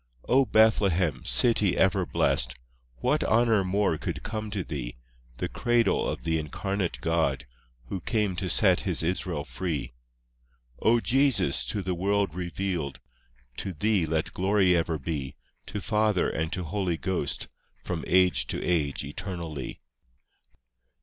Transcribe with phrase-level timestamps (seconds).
[0.21, 2.55] V O Bethlehem, city ever blest!
[3.01, 4.95] What honour more could come to thee?
[5.37, 7.45] The cradle of the Incarnate God,
[7.85, 9.81] Who came to set His Israel free!
[9.81, 9.91] VI
[10.89, 12.99] O Jesus, to the world revealed!
[13.57, 15.35] To Thee let glory ever be,
[15.67, 17.47] To Father and to Holy Ghost,
[17.83, 19.81] From age to age eternally.